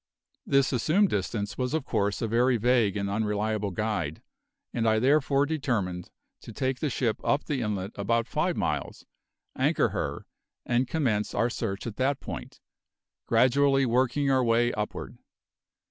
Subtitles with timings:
[0.47, 4.23] This assumed distance was of course a very vague and unreliable guide,
[4.73, 9.05] and I therefore determined to take the ship up the inlet about five miles,
[9.55, 10.25] anchor her,
[10.65, 12.59] and commence our search at that point,
[13.27, 15.19] gradually working our way upward.